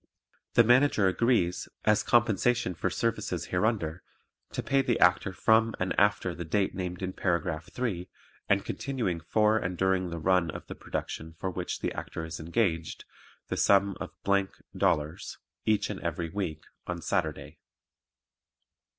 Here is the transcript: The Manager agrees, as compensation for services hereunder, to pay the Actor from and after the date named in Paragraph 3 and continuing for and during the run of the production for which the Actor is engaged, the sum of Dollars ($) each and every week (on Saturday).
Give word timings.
The 0.55 0.63
Manager 0.63 1.07
agrees, 1.07 1.69
as 1.85 2.01
compensation 2.01 2.73
for 2.73 2.89
services 2.89 3.49
hereunder, 3.53 4.01
to 4.51 4.63
pay 4.63 4.81
the 4.81 4.99
Actor 4.99 5.33
from 5.33 5.75
and 5.79 5.93
after 5.99 6.33
the 6.33 6.43
date 6.43 6.73
named 6.73 7.03
in 7.03 7.13
Paragraph 7.13 7.71
3 7.71 8.09
and 8.49 8.65
continuing 8.65 9.19
for 9.19 9.59
and 9.59 9.77
during 9.77 10.09
the 10.09 10.17
run 10.17 10.49
of 10.49 10.65
the 10.65 10.73
production 10.73 11.33
for 11.37 11.51
which 11.51 11.81
the 11.81 11.93
Actor 11.93 12.25
is 12.25 12.39
engaged, 12.39 13.05
the 13.49 13.57
sum 13.57 13.95
of 13.99 14.09
Dollars 14.75 15.37
($) 15.41 15.61
each 15.71 15.91
and 15.91 15.99
every 15.99 16.29
week 16.31 16.63
(on 16.87 16.99
Saturday). 16.99 17.59